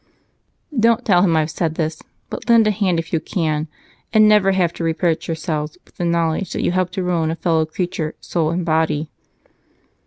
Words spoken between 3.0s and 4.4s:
you can, and